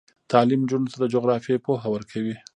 تعلیم 0.31 0.61
نجونو 0.65 0.89
ته 0.91 0.97
د 0.99 1.03
جغرافیې 1.13 1.57
پوهه 1.65 1.87
ورکوي. 1.91 2.35